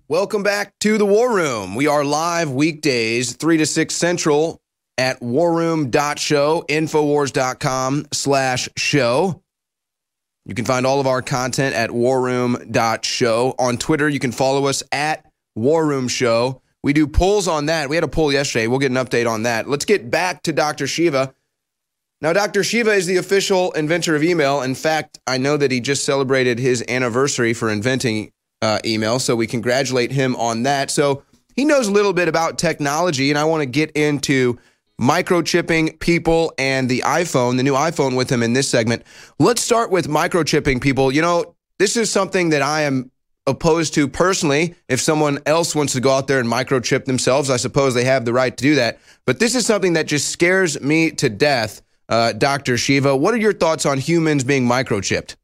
Welcome 0.08 0.42
back 0.42 0.74
to 0.80 0.98
the 0.98 1.06
War 1.06 1.32
Room. 1.36 1.76
We 1.76 1.86
are 1.86 2.04
live 2.04 2.50
weekdays, 2.50 3.34
3 3.34 3.58
to 3.58 3.68
6 3.68 3.94
Central 3.94 4.60
at 4.98 5.20
warroom.show, 5.20 6.66
infowars.com 6.68 8.08
slash 8.12 8.70
show. 8.76 9.44
You 10.46 10.56
can 10.56 10.66
find 10.66 10.88
all 10.88 11.00
of 11.00 11.06
our 11.06 11.22
content 11.22 11.76
at 11.76 11.92
warroom.show. 11.92 13.56
On 13.60 13.78
Twitter, 13.78 14.10
you 14.10 14.20
can 14.20 14.32
follow 14.32 14.66
us 14.66 14.82
at 14.92 15.26
War 15.56 15.86
Room 15.86 16.08
Show. 16.08 16.62
We 16.84 16.94
do 16.94 17.08
polls 17.08 17.48
on 17.48 17.66
that. 17.66 17.90
We 17.90 17.96
had 17.96 18.04
a 18.04 18.08
poll 18.08 18.32
yesterday. 18.32 18.68
We'll 18.68 18.80
get 18.80 18.92
an 18.92 18.98
update 18.98 19.30
on 19.30 19.44
that. 19.44 19.68
Let's 19.68 19.86
get 19.86 20.12
back 20.12 20.44
to 20.44 20.54
Dr. 20.54 20.86
Shiva. 20.86 21.34
Now, 22.22 22.32
Dr. 22.34 22.64
Shiva 22.64 22.92
is 22.92 23.08
the 23.08 23.18
official 23.18 23.72
inventor 23.74 24.16
of 24.16 24.24
email. 24.24 24.62
In 24.62 24.76
fact, 24.76 25.20
I 25.28 25.38
know 25.38 25.58
that 25.58 25.72
he 25.72 25.80
just 25.80 26.06
celebrated 26.06 26.60
his 26.60 26.84
anniversary 26.88 27.54
for 27.54 27.70
inventing 27.70 28.32
uh, 28.62 28.80
email, 28.86 29.20
so 29.20 29.36
we 29.36 29.48
congratulate 29.48 30.12
him 30.12 30.36
on 30.38 30.64
that. 30.64 30.92
So 30.92 31.24
he 31.56 31.66
knows 31.66 31.88
a 31.88 31.92
little 31.92 32.14
bit 32.14 32.28
about 32.28 32.58
technology, 32.58 33.30
and 33.30 33.38
I 33.38 33.44
want 33.46 33.62
to 33.62 33.66
get 33.66 33.92
into 33.92 34.58
microchipping 35.00 36.00
people 36.00 36.54
and 36.58 36.90
the 36.90 37.00
iPhone, 37.06 37.58
the 37.58 37.64
new 37.64 37.74
iPhone, 37.74 38.16
with 38.16 38.32
him 38.32 38.44
in 38.44 38.54
this 38.54 38.70
segment. 38.70 39.04
Let's 39.40 39.62
start 39.62 39.92
with 39.92 40.08
microchipping 40.08 40.82
people. 40.82 41.12
You 41.12 41.22
know, 41.22 41.56
this 41.80 41.98
is 41.98 42.10
something 42.12 42.50
that 42.50 42.62
I 42.62 42.82
am 42.82 43.12
opposed 43.48 43.94
to 43.96 44.08
personally. 44.08 44.76
If 44.88 45.00
someone 45.00 45.40
else 45.46 45.76
wants 45.76 45.94
to 45.94 46.02
go 46.02 46.12
out 46.12 46.28
there 46.28 46.40
and 46.40 46.50
microchip 46.50 47.06
themselves, 47.06 47.50
I 47.50 47.58
suppose 47.58 47.94
they 47.94 48.06
have 48.06 48.26
the 48.26 48.34
right 48.34 48.56
to 48.56 48.62
do 48.62 48.76
that. 48.76 49.00
But 49.26 49.40
this 49.40 49.56
is 49.56 49.66
something 49.66 49.94
that 49.94 50.08
just 50.08 50.30
scares 50.30 50.80
me 50.82 51.12
to 51.12 51.30
death, 51.30 51.82
uh, 52.10 52.34
Dr. 52.34 52.78
Shiva. 52.78 53.16
What 53.16 53.34
are 53.34 53.38
your 53.38 53.54
thoughts 53.54 53.86
on 53.86 53.98
humans 53.98 54.44
being 54.44 54.68
microchipped? 54.68 55.36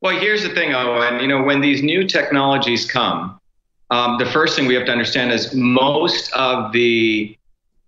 Well, 0.00 0.18
here's 0.18 0.42
the 0.42 0.50
thing, 0.50 0.74
Owen. 0.74 1.20
You 1.20 1.26
know, 1.26 1.42
when 1.42 1.60
these 1.60 1.82
new 1.82 2.06
technologies 2.06 2.88
come, 2.88 3.40
um, 3.90 4.18
the 4.18 4.26
first 4.26 4.54
thing 4.54 4.66
we 4.66 4.74
have 4.74 4.86
to 4.86 4.92
understand 4.92 5.32
is 5.32 5.54
most 5.54 6.32
of 6.34 6.72
the 6.72 7.36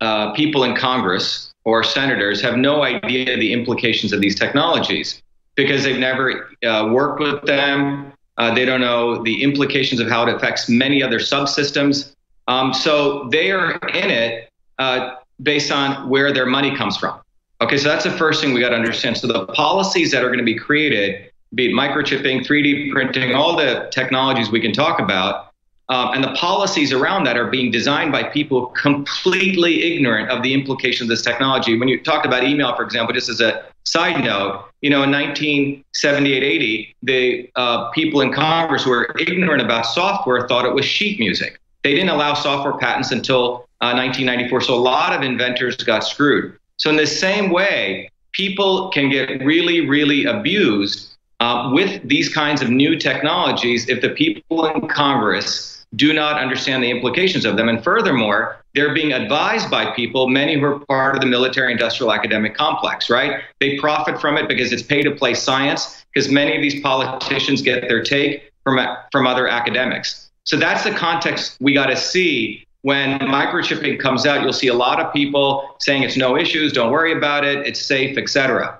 uh, 0.00 0.33
people 0.33 0.64
in 0.64 0.75
Congress 0.75 1.52
or 1.64 1.85
senators 1.85 2.40
have 2.40 2.57
no 2.57 2.83
idea 2.83 3.37
the 3.37 3.52
implications 3.52 4.12
of 4.12 4.21
these 4.21 4.35
technologies 4.35 5.23
because 5.57 5.85
they've 5.85 5.99
never 5.99 6.50
uh, 6.64 6.88
worked 6.90 7.21
with 7.21 7.43
them, 7.43 8.12
uh, 8.40 8.54
they 8.54 8.64
don't 8.64 8.80
know 8.80 9.23
the 9.23 9.42
implications 9.42 10.00
of 10.00 10.09
how 10.09 10.26
it 10.26 10.35
affects 10.35 10.66
many 10.66 11.02
other 11.02 11.18
subsystems. 11.18 12.14
Um, 12.49 12.73
so 12.73 13.28
they 13.28 13.50
are 13.50 13.73
in 13.92 14.11
it 14.11 14.49
uh, 14.78 15.16
based 15.42 15.70
on 15.70 16.09
where 16.09 16.32
their 16.32 16.47
money 16.47 16.75
comes 16.75 16.97
from. 16.97 17.20
Okay, 17.61 17.76
so 17.76 17.90
that's 17.90 18.04
the 18.04 18.11
first 18.11 18.40
thing 18.40 18.54
we 18.54 18.61
got 18.61 18.70
to 18.70 18.76
understand. 18.76 19.18
So 19.18 19.26
the 19.26 19.44
policies 19.49 20.11
that 20.12 20.25
are 20.25 20.28
going 20.28 20.38
to 20.38 20.44
be 20.44 20.54
created, 20.54 21.30
be 21.54 21.66
it 21.66 21.75
microchipping, 21.75 22.47
3D 22.47 22.90
printing, 22.92 23.35
all 23.35 23.56
the 23.56 23.90
technologies 23.92 24.50
we 24.50 24.59
can 24.59 24.73
talk 24.73 25.00
about, 25.00 25.50
um, 25.90 26.14
and 26.14 26.23
the 26.23 26.32
policies 26.35 26.92
around 26.92 27.25
that 27.25 27.37
are 27.37 27.49
being 27.49 27.73
designed 27.73 28.12
by 28.12 28.23
people 28.23 28.66
completely 28.66 29.82
ignorant 29.92 30.30
of 30.30 30.42
the 30.44 30.54
implications 30.54 31.02
of 31.02 31.09
this 31.09 31.23
technology. 31.23 31.76
When 31.76 31.88
you 31.88 32.00
talk 32.00 32.25
about 32.25 32.44
email, 32.44 32.75
for 32.76 32.85
example, 32.85 33.12
just 33.12 33.28
as 33.28 33.40
a 33.40 33.64
side 33.85 34.25
note, 34.25 34.66
you 34.82 34.88
know, 34.88 35.02
in 35.02 35.11
1978 35.11 36.42
80, 36.44 36.97
the 37.02 37.50
uh, 37.56 37.90
people 37.90 38.20
in 38.20 38.32
Congress 38.32 38.85
who 38.85 38.90
were 38.90 39.12
ignorant 39.18 39.62
about 39.62 39.85
software 39.85 40.47
thought 40.47 40.64
it 40.64 40.73
was 40.73 40.85
sheet 40.85 41.18
music. 41.18 41.59
They 41.82 41.94
didn't 41.94 42.11
allow 42.11 42.35
software 42.35 42.78
patents 42.78 43.11
until 43.11 43.66
uh, 43.80 43.90
1994. 43.92 44.61
So 44.61 44.75
a 44.75 44.76
lot 44.76 45.12
of 45.12 45.23
inventors 45.23 45.76
got 45.76 46.04
screwed. 46.04 46.56
So, 46.76 46.88
in 46.88 46.97
the 46.97 47.06
same 47.06 47.50
way, 47.50 48.11
people 48.32 48.90
can 48.90 49.11
get 49.11 49.44
really, 49.44 49.88
really 49.88 50.25
abused 50.25 51.10
uh, 51.40 51.70
with 51.73 52.06
these 52.06 52.28
kinds 52.28 52.62
of 52.62 52.70
new 52.70 52.97
technologies 52.97 53.88
if 53.88 54.00
the 54.00 54.11
people 54.11 54.66
in 54.66 54.87
Congress 54.88 55.85
do 55.97 56.12
not 56.12 56.40
understand 56.40 56.85
the 56.85 56.90
implications 56.90 57.44
of 57.44 57.56
them. 57.56 57.68
And 57.68 57.82
furthermore, 57.82 58.59
they're 58.75 58.94
being 58.94 59.12
advised 59.12 59.70
by 59.70 59.92
people, 59.92 60.28
many 60.28 60.59
who 60.59 60.64
are 60.64 60.78
part 60.80 61.16
of 61.16 61.20
the 61.20 61.26
military 61.26 61.73
industrial 61.73 62.12
academic 62.12 62.54
complex, 62.54 63.11
right? 63.11 63.42
They 63.59 63.76
profit 63.78 64.20
from 64.20 64.37
it 64.37 64.47
because 64.47 64.73
it's 64.73 64.82
pay 64.82 65.02
to 65.02 65.11
play 65.11 65.35
science, 65.35 66.04
because 66.12 66.30
many 66.30 66.54
of 66.54 66.62
these 66.62 66.80
politicians 66.80 67.62
get 67.62 67.88
their 67.88 68.02
take 68.02 68.52
from, 68.62 68.78
from 69.11 69.26
other 69.26 69.49
academics. 69.49 70.30
So 70.44 70.56
that's 70.56 70.85
the 70.85 70.92
context 70.92 71.56
we 71.61 71.73
got 71.73 71.87
to 71.87 71.97
see 71.97 72.64
when 72.82 73.18
microchipping 73.20 73.99
comes 73.99 74.26
out. 74.26 74.42
You'll 74.42 74.52
see 74.52 74.68
a 74.68 74.75
lot 74.75 75.00
of 75.00 75.12
people 75.12 75.75
saying 75.80 76.04
it's 76.04 76.16
no 76.16 76.37
issues, 76.37 76.73
don't 76.73 76.92
worry 76.92 77.12
about 77.12 77.44
it, 77.44 77.66
it's 77.66 77.80
safe, 77.80 78.16
etc. 78.16 78.79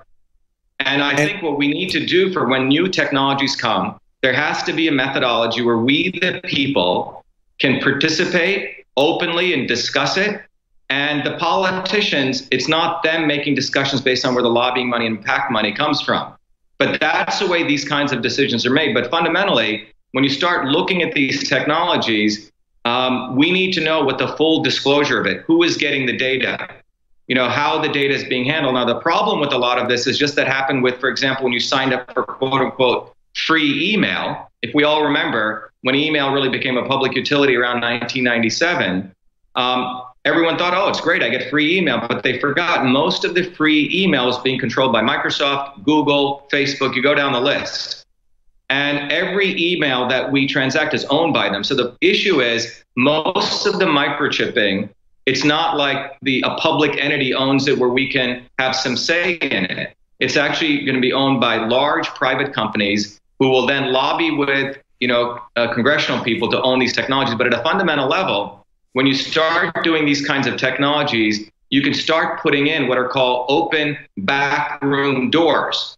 And 0.85 1.03
I 1.03 1.15
think 1.15 1.41
what 1.41 1.57
we 1.57 1.67
need 1.67 1.89
to 1.91 2.05
do 2.05 2.31
for 2.31 2.47
when 2.47 2.67
new 2.67 2.87
technologies 2.87 3.55
come 3.55 3.99
there 4.21 4.33
has 4.33 4.63
to 4.63 4.73
be 4.73 4.87
a 4.87 4.91
methodology 4.91 5.61
where 5.61 5.77
we, 5.77 6.11
the 6.21 6.41
people, 6.43 7.25
can 7.59 7.79
participate 7.81 8.85
openly 8.97 9.53
and 9.53 9.67
discuss 9.67 10.17
it. 10.17 10.41
And 10.89 11.25
the 11.25 11.37
politicians, 11.37 12.47
it's 12.51 12.67
not 12.67 13.01
them 13.03 13.27
making 13.27 13.55
discussions 13.55 14.01
based 14.01 14.25
on 14.25 14.33
where 14.33 14.43
the 14.43 14.49
lobbying 14.49 14.89
money 14.89 15.07
and 15.07 15.23
PAC 15.23 15.49
money 15.49 15.73
comes 15.73 16.01
from. 16.01 16.35
But 16.77 16.99
that's 16.99 17.39
the 17.39 17.47
way 17.47 17.65
these 17.65 17.87
kinds 17.87 18.11
of 18.11 18.21
decisions 18.21 18.65
are 18.65 18.71
made. 18.71 18.93
But 18.93 19.09
fundamentally, 19.09 19.87
when 20.11 20.23
you 20.23 20.29
start 20.29 20.67
looking 20.67 21.01
at 21.01 21.13
these 21.13 21.47
technologies, 21.47 22.51
um, 22.85 23.35
we 23.35 23.51
need 23.51 23.71
to 23.73 23.81
know 23.81 24.03
what 24.03 24.17
the 24.17 24.27
full 24.35 24.61
disclosure 24.63 25.19
of 25.19 25.25
it, 25.27 25.41
who 25.41 25.63
is 25.63 25.77
getting 25.77 26.05
the 26.05 26.17
data, 26.17 26.67
you 27.31 27.35
know, 27.35 27.47
how 27.47 27.81
the 27.81 27.87
data 27.87 28.13
is 28.13 28.25
being 28.25 28.43
handled. 28.43 28.73
Now, 28.73 28.83
the 28.83 28.99
problem 28.99 29.39
with 29.39 29.53
a 29.53 29.57
lot 29.57 29.77
of 29.77 29.87
this 29.87 30.05
is 30.05 30.17
just 30.17 30.35
that 30.35 30.47
happened 30.47 30.83
with, 30.83 30.99
for 30.99 31.07
example, 31.07 31.45
when 31.45 31.53
you 31.53 31.61
signed 31.61 31.93
up 31.93 32.13
for 32.13 32.23
quote 32.23 32.59
unquote 32.59 33.15
free 33.47 33.93
email. 33.93 34.51
If 34.61 34.75
we 34.75 34.83
all 34.83 35.01
remember, 35.01 35.71
when 35.79 35.95
email 35.95 36.33
really 36.33 36.49
became 36.49 36.75
a 36.75 36.85
public 36.85 37.15
utility 37.15 37.55
around 37.55 37.79
1997, 37.79 39.15
um, 39.55 40.01
everyone 40.25 40.57
thought, 40.57 40.73
oh, 40.73 40.89
it's 40.89 40.99
great, 40.99 41.23
I 41.23 41.29
get 41.29 41.49
free 41.49 41.77
email. 41.77 42.05
But 42.05 42.21
they 42.21 42.37
forgot 42.37 42.85
most 42.85 43.23
of 43.23 43.33
the 43.33 43.43
free 43.51 43.89
email 43.93 44.27
is 44.27 44.37
being 44.39 44.59
controlled 44.59 44.91
by 44.91 45.01
Microsoft, 45.01 45.85
Google, 45.85 46.45
Facebook. 46.51 46.95
You 46.95 47.01
go 47.01 47.15
down 47.15 47.31
the 47.31 47.39
list. 47.39 48.05
And 48.69 49.09
every 49.09 49.55
email 49.57 50.05
that 50.09 50.33
we 50.33 50.47
transact 50.47 50.93
is 50.93 51.05
owned 51.05 51.33
by 51.33 51.47
them. 51.47 51.63
So 51.63 51.75
the 51.75 51.95
issue 52.01 52.41
is 52.41 52.83
most 52.97 53.65
of 53.65 53.79
the 53.79 53.85
microchipping, 53.85 54.89
it's 55.25 55.43
not 55.43 55.77
like 55.77 56.17
the 56.21 56.43
a 56.45 56.55
public 56.55 56.97
entity 56.97 57.33
owns 57.33 57.67
it 57.67 57.77
where 57.77 57.89
we 57.89 58.09
can 58.09 58.43
have 58.59 58.75
some 58.75 58.97
say 58.97 59.33
in 59.35 59.65
it. 59.65 59.95
It's 60.19 60.37
actually 60.37 60.85
going 60.85 60.95
to 60.95 61.01
be 61.01 61.13
owned 61.13 61.39
by 61.39 61.57
large 61.57 62.07
private 62.09 62.53
companies 62.53 63.19
who 63.39 63.49
will 63.49 63.65
then 63.65 63.91
lobby 63.91 64.31
with 64.31 64.77
you 64.99 65.07
know 65.07 65.39
uh, 65.55 65.73
congressional 65.73 66.23
people 66.23 66.49
to 66.51 66.61
own 66.61 66.79
these 66.79 66.93
technologies. 66.93 67.35
But 67.35 67.47
at 67.47 67.53
a 67.53 67.63
fundamental 67.63 68.07
level, 68.07 68.65
when 68.93 69.05
you 69.05 69.13
start 69.13 69.83
doing 69.83 70.05
these 70.05 70.25
kinds 70.25 70.47
of 70.47 70.57
technologies, 70.57 71.49
you 71.69 71.81
can 71.81 71.93
start 71.93 72.41
putting 72.41 72.67
in 72.67 72.87
what 72.87 72.97
are 72.97 73.07
called 73.07 73.45
open 73.49 73.97
backroom 74.17 75.29
doors. 75.29 75.97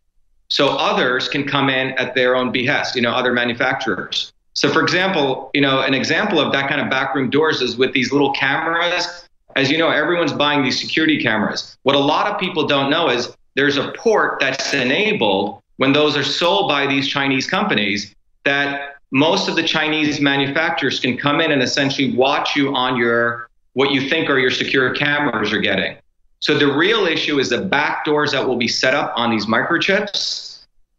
So 0.50 0.70
others 0.77 1.27
can 1.27 1.46
come 1.48 1.70
in 1.70 1.92
at 1.94 2.13
their 2.13 2.36
own 2.36 2.51
behest, 2.51 2.96
you 2.96 3.01
know, 3.01 3.12
other 3.12 3.34
manufacturers. 3.34 4.33
So 4.53 4.72
for 4.72 4.81
example, 4.81 5.50
you 5.53 5.62
know, 5.62 5.81
an 5.81 5.93
example 5.93 6.39
of 6.39 6.51
that 6.53 6.69
kind 6.69 6.79
of 6.79 6.89
backroom 6.89 7.29
doors 7.29 7.62
is 7.62 7.75
with 7.75 7.93
these 7.93 8.12
little 8.12 8.31
cameras. 8.33 9.27
As 9.55 9.69
you 9.69 9.77
know, 9.77 9.89
everyone's 9.89 10.33
buying 10.33 10.63
these 10.63 10.79
security 10.79 11.22
cameras. 11.22 11.77
What 11.83 11.95
a 11.95 12.00
lot 12.00 12.27
of 12.27 12.39
people 12.39 12.67
don't 12.67 12.89
know 12.89 13.10
is 13.10 13.36
there's 13.55 13.77
a 13.77 13.91
port 13.98 14.39
that's 14.39 14.74
enabled 14.74 15.62
when 15.77 15.93
those 15.93 16.15
are 16.15 16.24
sold 16.24 16.69
by 16.69 16.88
these 16.88 17.07
Chinese 17.07 17.48
companies 17.48 18.13
that 18.45 18.95
most 19.12 19.48
of 19.48 19.55
the 19.55 19.63
Chinese 19.63 20.19
manufacturers 20.19 21.00
can 21.00 21.17
come 21.17 21.39
in 21.39 21.51
and 21.51 21.62
essentially 21.62 22.15
watch 22.15 22.55
you 22.55 22.74
on 22.75 22.98
your 22.98 23.48
what 23.74 23.91
you 23.91 24.07
think 24.07 24.29
are 24.29 24.38
your 24.38 24.51
secure 24.51 24.93
cameras 24.93 25.51
are 25.51 25.60
getting. 25.60 25.98
So 26.39 26.57
the 26.57 26.72
real 26.72 27.05
issue 27.05 27.39
is 27.39 27.50
the 27.50 27.62
back 27.62 28.05
doors 28.05 28.31
that 28.33 28.48
will 28.48 28.55
be 28.55 28.67
set 28.67 28.93
up 28.93 29.13
on 29.15 29.31
these 29.31 29.45
microchips 29.45 30.52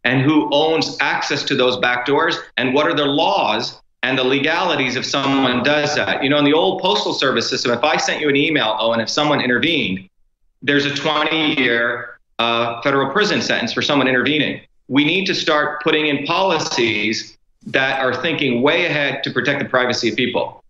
and 0.05 0.21
who 0.21 0.47
owns 0.53 0.95
access 1.01 1.43
to 1.43 1.55
those 1.55 1.77
back 1.77 2.05
doors 2.05 2.37
and 2.55 2.73
what 2.73 2.87
are 2.87 2.95
the 2.95 3.05
laws 3.05 3.81
and 4.03 4.17
the 4.17 4.23
legalities 4.23 4.95
if 4.95 5.05
someone 5.05 5.63
does 5.63 5.95
that. 5.95 6.23
You 6.23 6.29
know, 6.29 6.37
in 6.37 6.45
the 6.45 6.53
old 6.53 6.81
postal 6.81 7.13
service 7.13 7.49
system, 7.49 7.71
if 7.71 7.83
I 7.83 7.97
sent 7.97 8.21
you 8.21 8.29
an 8.29 8.35
email, 8.35 8.77
oh, 8.79 8.93
and 8.93 9.01
if 9.01 9.09
someone 9.09 9.41
intervened, 9.41 10.07
there's 10.61 10.85
a 10.85 10.95
20 10.95 11.59
year 11.59 12.11
a 12.37 12.43
uh, 12.43 12.81
federal 12.81 13.09
prison 13.11 13.41
sentence 13.41 13.71
for 13.71 13.81
someone 13.81 14.09
intervening. 14.09 14.59
We 14.89 15.05
need 15.05 15.25
to 15.27 15.33
start 15.33 15.81
putting 15.81 16.07
in 16.07 16.25
policies 16.25 17.37
that 17.67 18.01
are 18.01 18.13
thinking 18.13 18.61
way 18.61 18.85
ahead 18.85 19.23
to 19.23 19.31
protect 19.31 19.59
the 19.59 19.69
privacy 19.69 20.09
of 20.09 20.17
people. 20.17 20.61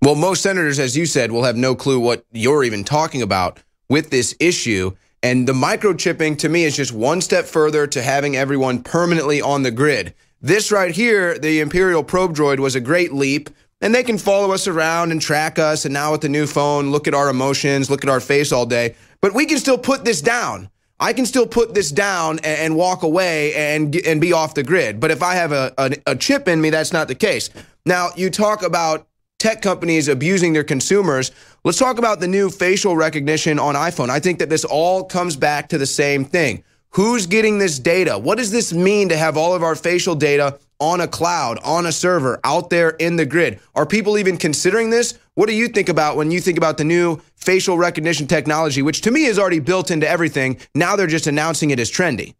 Well, 0.00 0.14
most 0.14 0.42
senators, 0.42 0.78
as 0.78 0.96
you 0.96 1.04
said, 1.04 1.32
will 1.32 1.44
have 1.44 1.56
no 1.56 1.74
clue 1.74 2.00
what 2.00 2.24
you're 2.32 2.64
even 2.64 2.82
talking 2.82 3.20
about 3.20 3.60
with 3.90 4.08
this 4.08 4.34
issue. 4.40 4.92
And 5.24 5.48
the 5.48 5.54
microchipping 5.54 6.36
to 6.40 6.50
me 6.50 6.64
is 6.64 6.76
just 6.76 6.92
one 6.92 7.22
step 7.22 7.46
further 7.46 7.86
to 7.86 8.02
having 8.02 8.36
everyone 8.36 8.82
permanently 8.82 9.40
on 9.40 9.62
the 9.62 9.70
grid. 9.70 10.12
This 10.42 10.70
right 10.70 10.94
here, 10.94 11.38
the 11.38 11.60
Imperial 11.60 12.04
probe 12.04 12.36
droid, 12.36 12.58
was 12.58 12.74
a 12.74 12.80
great 12.80 13.14
leap. 13.14 13.48
And 13.80 13.94
they 13.94 14.02
can 14.02 14.18
follow 14.18 14.52
us 14.52 14.68
around 14.68 15.12
and 15.12 15.22
track 15.22 15.58
us. 15.58 15.86
And 15.86 15.94
now 15.94 16.12
with 16.12 16.20
the 16.20 16.28
new 16.28 16.46
phone, 16.46 16.90
look 16.90 17.08
at 17.08 17.14
our 17.14 17.30
emotions, 17.30 17.88
look 17.88 18.04
at 18.04 18.10
our 18.10 18.20
face 18.20 18.52
all 18.52 18.66
day. 18.66 18.96
But 19.22 19.32
we 19.32 19.46
can 19.46 19.56
still 19.56 19.78
put 19.78 20.04
this 20.04 20.20
down. 20.20 20.68
I 21.00 21.14
can 21.14 21.24
still 21.24 21.46
put 21.46 21.72
this 21.72 21.90
down 21.90 22.38
and, 22.40 22.76
walk 22.76 23.02
away 23.02 23.54
and 23.54 23.96
and 23.96 24.20
be 24.20 24.34
off 24.34 24.52
the 24.52 24.62
grid. 24.62 25.00
But 25.00 25.10
if 25.10 25.22
I 25.22 25.36
have 25.36 25.52
a, 25.52 25.72
a, 25.78 25.90
a 26.06 26.16
chip 26.16 26.48
in 26.48 26.60
me, 26.60 26.68
that's 26.68 26.92
not 26.92 27.08
the 27.08 27.14
case. 27.14 27.48
Now 27.86 28.10
you 28.14 28.28
talk 28.28 28.62
about 28.62 29.06
tech 29.44 29.60
companies 29.60 30.08
abusing 30.08 30.54
their 30.54 30.64
consumers. 30.64 31.30
Let's 31.64 31.76
talk 31.76 31.98
about 31.98 32.18
the 32.18 32.26
new 32.26 32.48
facial 32.48 32.96
recognition 32.96 33.58
on 33.58 33.74
iPhone. 33.74 34.08
I 34.08 34.18
think 34.18 34.38
that 34.38 34.48
this 34.48 34.64
all 34.64 35.04
comes 35.04 35.36
back 35.36 35.68
to 35.68 35.76
the 35.76 35.84
same 35.84 36.24
thing. 36.24 36.64
Who's 36.92 37.26
getting 37.26 37.58
this 37.58 37.78
data? 37.78 38.18
What 38.18 38.38
does 38.38 38.50
this 38.50 38.72
mean 38.72 39.10
to 39.10 39.18
have 39.18 39.36
all 39.36 39.52
of 39.54 39.62
our 39.62 39.74
facial 39.74 40.14
data 40.14 40.58
on 40.80 41.02
a 41.02 41.06
cloud, 41.06 41.58
on 41.62 41.84
a 41.84 41.92
server, 41.92 42.40
out 42.42 42.70
there 42.70 42.90
in 42.90 43.16
the 43.16 43.26
grid? 43.26 43.60
Are 43.74 43.84
people 43.84 44.16
even 44.16 44.38
considering 44.38 44.88
this? 44.88 45.18
What 45.34 45.50
do 45.50 45.54
you 45.54 45.68
think 45.68 45.90
about 45.90 46.16
when 46.16 46.30
you 46.30 46.40
think 46.40 46.56
about 46.56 46.78
the 46.78 46.84
new 46.84 47.20
facial 47.36 47.76
recognition 47.76 48.26
technology, 48.26 48.80
which 48.80 49.02
to 49.02 49.10
me 49.10 49.26
is 49.26 49.38
already 49.38 49.60
built 49.60 49.90
into 49.90 50.08
everything? 50.08 50.58
Now 50.74 50.96
they're 50.96 51.06
just 51.06 51.26
announcing 51.26 51.68
it 51.68 51.78
as 51.78 51.90
trendy. 51.90 52.34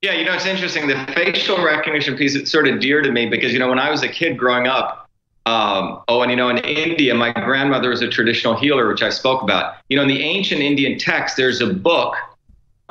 Yeah, 0.00 0.12
you 0.12 0.24
know, 0.24 0.34
it's 0.34 0.46
interesting. 0.46 0.86
The 0.86 1.10
facial 1.12 1.64
recognition 1.64 2.16
piece 2.16 2.36
is 2.36 2.52
sort 2.52 2.68
of 2.68 2.78
dear 2.78 3.02
to 3.02 3.10
me 3.10 3.26
because, 3.26 3.52
you 3.52 3.58
know, 3.58 3.68
when 3.68 3.80
I 3.80 3.90
was 3.90 4.04
a 4.04 4.08
kid 4.08 4.38
growing 4.38 4.68
up, 4.68 5.03
um, 5.46 6.02
oh, 6.08 6.22
and 6.22 6.30
you 6.30 6.36
know, 6.36 6.48
in 6.48 6.58
India, 6.58 7.14
my 7.14 7.30
grandmother 7.32 7.90
was 7.90 8.00
a 8.00 8.08
traditional 8.08 8.54
healer, 8.54 8.88
which 8.88 9.02
I 9.02 9.10
spoke 9.10 9.42
about. 9.42 9.76
You 9.88 9.96
know, 9.96 10.02
in 10.02 10.08
the 10.08 10.22
ancient 10.22 10.62
Indian 10.62 10.98
text, 10.98 11.36
there's 11.36 11.60
a 11.60 11.66
book 11.66 12.14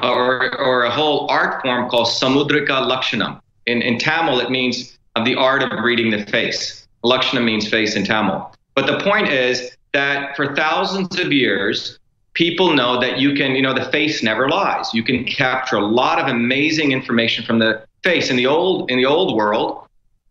or, 0.01 0.59
or 0.59 0.83
a 0.83 0.91
whole 0.91 1.29
art 1.29 1.61
form 1.63 1.89
called 1.89 2.07
Samudrika 2.07 2.87
Lakshanam. 2.87 3.41
In, 3.65 3.81
in 3.81 3.97
Tamil, 3.97 4.39
it 4.39 4.51
means 4.51 4.97
of 5.15 5.25
the 5.25 5.35
art 5.35 5.63
of 5.63 5.83
reading 5.83 6.11
the 6.11 6.25
face. 6.25 6.87
Lakshana 7.03 7.43
means 7.43 7.67
face 7.67 7.95
in 7.95 8.03
Tamil. 8.03 8.53
But 8.75 8.87
the 8.87 8.99
point 8.99 9.29
is 9.29 9.75
that 9.93 10.35
for 10.35 10.55
thousands 10.55 11.19
of 11.19 11.31
years, 11.31 11.99
people 12.33 12.73
know 12.73 12.99
that 12.99 13.19
you 13.19 13.33
can, 13.35 13.55
you 13.55 13.61
know, 13.61 13.73
the 13.73 13.85
face 13.91 14.21
never 14.23 14.47
lies. 14.47 14.93
You 14.93 15.03
can 15.03 15.23
capture 15.23 15.77
a 15.77 15.85
lot 15.85 16.19
of 16.19 16.27
amazing 16.27 16.91
information 16.91 17.45
from 17.45 17.59
the 17.59 17.83
face. 18.03 18.29
In 18.29 18.35
the 18.35 18.47
old, 18.47 18.91
in 18.91 18.97
the 18.97 19.05
old 19.05 19.35
world, 19.35 19.82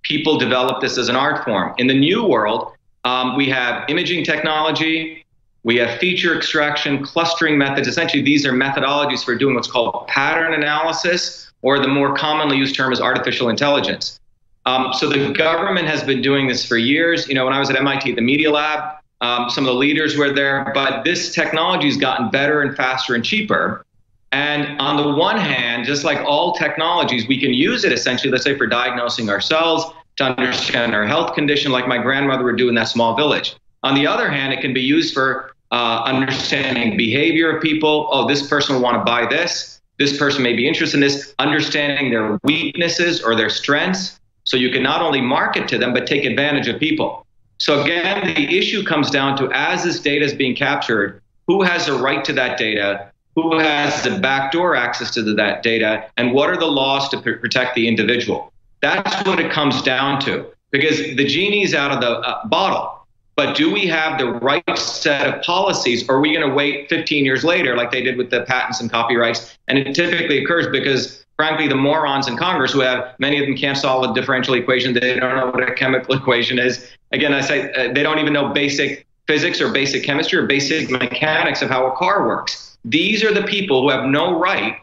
people 0.02 0.38
develop 0.38 0.80
this 0.80 0.99
as 0.99 1.09
an 1.09 1.16
art 1.16 1.44
form. 1.44 1.75
In 1.78 1.87
the 1.87 1.94
new 1.94 2.25
world, 2.25 2.73
um, 3.04 3.37
we 3.37 3.49
have 3.49 3.88
imaging 3.88 4.25
technology, 4.25 5.25
we 5.64 5.76
have 5.76 5.99
feature 5.99 6.37
extraction, 6.37 7.04
clustering 7.04 7.56
methods. 7.56 7.87
Essentially, 7.87 8.23
these 8.23 8.44
are 8.44 8.52
methodologies 8.52 9.25
for 9.25 9.35
doing 9.37 9.54
what's 9.54 9.71
called 9.71 10.06
pattern 10.09 10.54
analysis, 10.54 11.50
or 11.62 11.78
the 11.78 11.88
more 11.88 12.14
commonly 12.16 12.56
used 12.56 12.75
term 12.75 12.92
is 12.92 13.00
artificial 13.00 13.49
intelligence. 13.49 14.18
Um, 14.66 14.92
so 14.92 15.09
the 15.09 15.32
government 15.32 15.88
has 15.88 16.02
been 16.02 16.23
doing 16.23 16.47
this 16.47 16.64
for 16.64 16.76
years. 16.76 17.28
You 17.28 17.35
know, 17.35 17.44
when 17.44 17.54
I 17.54 17.59
was 17.59 17.71
at 17.71 17.76
MIT, 17.76 18.12
the 18.12 18.21
Media 18.21 18.50
Lab, 18.50 18.97
um, 19.21 19.50
some 19.50 19.64
of 19.64 19.73
the 19.73 19.78
leaders 19.78 20.16
were 20.16 20.32
there, 20.32 20.71
but 20.75 21.04
this 21.04 21.32
technology 21.32 21.87
has 21.87 21.97
gotten 21.97 22.28
better 22.30 22.62
and 22.62 22.76
faster 22.76 23.14
and 23.14 23.25
cheaper. 23.25 23.85
And 24.32 24.80
on 24.80 24.96
the 24.96 25.14
one 25.14 25.36
hand, 25.36 25.84
just 25.84 26.04
like 26.04 26.18
all 26.24 26.54
technologies, 26.54 27.28
we 27.28 27.38
can 27.38 27.52
use 27.52 27.84
it 27.84 27.92
essentially, 27.92 28.30
let's 28.30 28.44
say, 28.44 28.56
for 28.56 28.66
diagnosing 28.66 29.28
ourselves, 29.28 29.84
to 30.16 30.24
understand 30.24 30.94
our 30.94 31.06
health 31.06 31.34
condition, 31.34 31.72
like 31.72 31.86
my 31.86 31.98
grandmother 31.98 32.44
would 32.44 32.56
do 32.56 32.68
in 32.68 32.74
that 32.74 32.88
small 32.88 33.14
village. 33.14 33.56
On 33.82 33.94
the 33.94 34.06
other 34.06 34.30
hand, 34.30 34.52
it 34.52 34.60
can 34.60 34.72
be 34.72 34.80
used 34.80 35.14
for 35.14 35.54
uh, 35.70 36.02
understanding 36.04 36.96
behavior 36.96 37.56
of 37.56 37.62
people. 37.62 38.08
Oh, 38.10 38.26
this 38.26 38.46
person 38.46 38.74
will 38.74 38.82
want 38.82 38.96
to 38.96 39.04
buy 39.04 39.26
this. 39.26 39.80
This 39.98 40.18
person 40.18 40.42
may 40.42 40.54
be 40.54 40.66
interested 40.66 40.96
in 40.96 41.00
this. 41.00 41.34
Understanding 41.38 42.10
their 42.10 42.38
weaknesses 42.42 43.22
or 43.22 43.34
their 43.34 43.50
strengths. 43.50 44.20
So 44.44 44.56
you 44.56 44.70
can 44.70 44.82
not 44.82 45.02
only 45.02 45.20
market 45.20 45.68
to 45.68 45.78
them, 45.78 45.92
but 45.92 46.06
take 46.06 46.24
advantage 46.24 46.68
of 46.68 46.80
people. 46.80 47.26
So 47.58 47.82
again, 47.82 48.34
the 48.34 48.58
issue 48.58 48.84
comes 48.84 49.10
down 49.10 49.36
to 49.38 49.50
as 49.52 49.84
this 49.84 50.00
data 50.00 50.24
is 50.24 50.34
being 50.34 50.56
captured, 50.56 51.22
who 51.46 51.62
has 51.62 51.88
a 51.88 51.96
right 51.96 52.24
to 52.24 52.32
that 52.32 52.58
data? 52.58 53.12
Who 53.34 53.58
has 53.58 54.02
the 54.02 54.18
backdoor 54.18 54.76
access 54.76 55.10
to 55.12 55.22
that 55.34 55.62
data? 55.62 56.04
And 56.16 56.32
what 56.32 56.50
are 56.50 56.56
the 56.56 56.66
laws 56.66 57.08
to 57.10 57.20
pr- 57.20 57.32
protect 57.32 57.74
the 57.74 57.88
individual? 57.88 58.52
That's 58.80 59.26
what 59.26 59.40
it 59.40 59.50
comes 59.50 59.80
down 59.82 60.20
to. 60.22 60.46
Because 60.70 60.98
the 60.98 61.24
genie's 61.24 61.74
out 61.74 61.92
of 61.92 62.00
the 62.00 62.10
uh, 62.10 62.46
bottle. 62.48 62.98
But 63.34 63.56
do 63.56 63.72
we 63.72 63.86
have 63.86 64.18
the 64.18 64.30
right 64.30 64.78
set 64.78 65.26
of 65.26 65.42
policies, 65.42 66.06
or 66.08 66.16
are 66.16 66.20
we 66.20 66.34
going 66.34 66.46
to 66.46 66.54
wait 66.54 66.88
15 66.90 67.24
years 67.24 67.44
later, 67.44 67.76
like 67.76 67.90
they 67.90 68.02
did 68.02 68.18
with 68.18 68.30
the 68.30 68.42
patents 68.42 68.80
and 68.80 68.90
copyrights? 68.90 69.56
And 69.68 69.78
it 69.78 69.94
typically 69.94 70.44
occurs 70.44 70.66
because, 70.66 71.24
frankly, 71.36 71.66
the 71.66 71.74
morons 71.74 72.28
in 72.28 72.36
Congress 72.36 72.72
who 72.72 72.80
have 72.80 73.14
many 73.18 73.40
of 73.40 73.46
them 73.46 73.56
can't 73.56 73.78
solve 73.78 74.10
a 74.10 74.12
differential 74.12 74.52
equation, 74.54 74.92
they 74.92 75.18
don't 75.18 75.34
know 75.36 75.46
what 75.46 75.66
a 75.66 75.72
chemical 75.72 76.14
equation 76.18 76.58
is. 76.58 76.86
Again, 77.12 77.32
I 77.32 77.40
say 77.40 77.72
uh, 77.72 77.92
they 77.94 78.02
don't 78.02 78.18
even 78.18 78.34
know 78.34 78.50
basic 78.50 79.06
physics 79.26 79.60
or 79.62 79.70
basic 79.70 80.04
chemistry 80.04 80.38
or 80.38 80.46
basic 80.46 80.90
mechanics 80.90 81.62
of 81.62 81.70
how 81.70 81.86
a 81.86 81.96
car 81.96 82.26
works. 82.26 82.72
These 82.84 83.22
are 83.22 83.32
the 83.32 83.42
people 83.42 83.82
who 83.82 83.90
have 83.90 84.04
no 84.06 84.38
right 84.38 84.76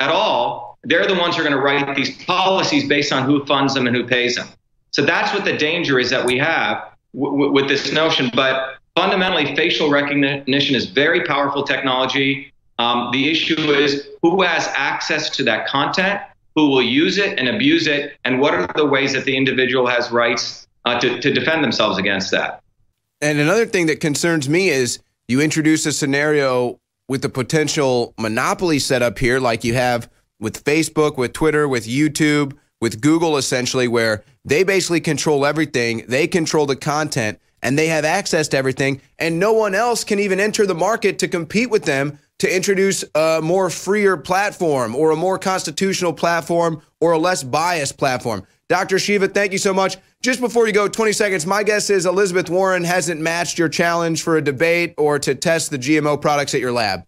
at 0.00 0.10
all. 0.10 0.78
They're 0.84 1.06
the 1.06 1.14
ones 1.14 1.36
who 1.36 1.42
are 1.42 1.44
going 1.44 1.56
to 1.56 1.62
write 1.62 1.96
these 1.96 2.22
policies 2.24 2.86
based 2.88 3.12
on 3.12 3.24
who 3.24 3.44
funds 3.46 3.74
them 3.74 3.86
and 3.86 3.96
who 3.96 4.04
pays 4.04 4.36
them. 4.36 4.48
So 4.90 5.04
that's 5.04 5.32
what 5.34 5.44
the 5.44 5.56
danger 5.56 5.98
is 5.98 6.10
that 6.10 6.24
we 6.24 6.38
have 6.38 6.92
w- 7.14 7.50
with 7.50 7.68
this 7.68 7.92
notion. 7.92 8.30
But 8.34 8.76
fundamentally, 8.94 9.56
facial 9.56 9.90
recognition 9.90 10.74
is 10.74 10.86
very 10.86 11.24
powerful 11.24 11.64
technology. 11.64 12.52
Um, 12.78 13.10
the 13.12 13.30
issue 13.30 13.72
is 13.72 14.06
who 14.22 14.42
has 14.42 14.68
access 14.74 15.30
to 15.30 15.42
that 15.44 15.66
content, 15.66 16.20
who 16.54 16.68
will 16.68 16.82
use 16.82 17.18
it 17.18 17.38
and 17.38 17.48
abuse 17.48 17.86
it, 17.86 18.16
and 18.24 18.40
what 18.40 18.54
are 18.54 18.70
the 18.76 18.86
ways 18.86 19.12
that 19.14 19.24
the 19.24 19.36
individual 19.36 19.86
has 19.86 20.10
rights 20.10 20.66
uh, 20.84 21.00
to, 21.00 21.20
to 21.20 21.32
defend 21.32 21.64
themselves 21.64 21.98
against 21.98 22.30
that. 22.30 22.62
And 23.20 23.38
another 23.38 23.66
thing 23.66 23.86
that 23.86 24.00
concerns 24.00 24.48
me 24.48 24.68
is 24.68 25.00
you 25.26 25.40
introduce 25.40 25.84
a 25.86 25.92
scenario 25.92 26.78
with 27.08 27.22
the 27.22 27.28
potential 27.28 28.14
monopoly 28.18 28.78
set 28.78 29.02
up 29.02 29.18
here, 29.18 29.38
like 29.40 29.64
you 29.64 29.74
have 29.74 30.10
with 30.40 30.64
Facebook, 30.64 31.16
with 31.16 31.32
Twitter, 31.32 31.68
with 31.68 31.86
YouTube, 31.86 32.56
with 32.80 33.00
Google, 33.00 33.36
essentially, 33.36 33.88
where 33.88 34.22
they 34.44 34.62
basically 34.62 35.00
control 35.00 35.46
everything. 35.46 36.04
They 36.08 36.26
control 36.26 36.66
the 36.66 36.76
content 36.76 37.38
and 37.62 37.78
they 37.78 37.86
have 37.88 38.04
access 38.04 38.48
to 38.48 38.56
everything. 38.56 39.00
And 39.18 39.38
no 39.38 39.52
one 39.52 39.74
else 39.74 40.04
can 40.04 40.18
even 40.18 40.40
enter 40.40 40.66
the 40.66 40.74
market 40.74 41.18
to 41.20 41.28
compete 41.28 41.70
with 41.70 41.84
them 41.84 42.18
to 42.38 42.54
introduce 42.54 43.04
a 43.14 43.40
more 43.42 43.70
freer 43.70 44.16
platform 44.16 44.94
or 44.94 45.10
a 45.10 45.16
more 45.16 45.38
constitutional 45.38 46.12
platform 46.12 46.82
or 47.00 47.12
a 47.12 47.18
less 47.18 47.42
biased 47.42 47.96
platform. 47.96 48.46
Dr. 48.68 48.98
Shiva, 48.98 49.28
thank 49.28 49.52
you 49.52 49.58
so 49.58 49.72
much. 49.72 49.96
Just 50.26 50.40
before 50.40 50.66
you 50.66 50.72
go, 50.72 50.88
20 50.88 51.12
seconds. 51.12 51.46
My 51.46 51.62
guess 51.62 51.88
is 51.88 52.04
Elizabeth 52.04 52.50
Warren 52.50 52.82
hasn't 52.82 53.20
matched 53.20 53.60
your 53.60 53.68
challenge 53.68 54.24
for 54.24 54.36
a 54.36 54.42
debate 54.42 54.92
or 54.98 55.20
to 55.20 55.36
test 55.36 55.70
the 55.70 55.78
GMO 55.78 56.20
products 56.20 56.52
at 56.52 56.60
your 56.60 56.72
lab. 56.72 57.04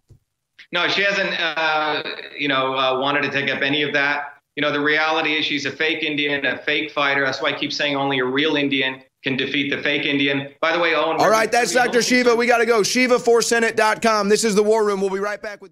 No, 0.71 0.87
she 0.87 1.01
hasn't, 1.01 1.37
uh, 1.37 2.01
you 2.37 2.47
know, 2.47 2.73
uh, 2.75 2.97
wanted 2.97 3.23
to 3.23 3.29
take 3.29 3.51
up 3.51 3.61
any 3.61 3.81
of 3.81 3.91
that 3.91 4.39
you 4.59 4.61
know, 4.61 4.73
the 4.73 4.81
reality 4.81 5.35
is 5.35 5.45
she's 5.45 5.65
a 5.65 5.71
fake 5.71 6.03
Indian, 6.03 6.45
a 6.45 6.57
fake 6.57 6.91
fighter. 6.91 7.23
That's 7.23 7.41
why 7.41 7.47
I 7.47 7.53
keep 7.53 7.71
saying 7.71 7.95
only 7.95 8.19
a 8.19 8.25
real 8.25 8.57
Indian 8.57 9.01
can 9.23 9.37
defeat 9.37 9.69
the 9.73 9.81
fake 9.81 10.05
Indian. 10.05 10.49
By 10.59 10.73
the 10.73 10.79
way, 10.81 10.95
Owen. 10.95 11.15
All 11.17 11.29
right, 11.29 11.49
that's 11.49 11.73
Dr. 11.73 12.01
Shiva. 12.01 12.35
We 12.35 12.45
got 12.45 12.57
to 12.57 12.65
go. 12.65 12.81
Shiva4Senate.com. 12.81 14.27
This 14.27 14.43
is 14.43 14.55
the 14.55 14.63
War 14.63 14.83
Room. 14.83 14.99
We'll 14.99 15.11
be 15.11 15.19
right 15.19 15.41
back 15.41 15.61
with. 15.61 15.71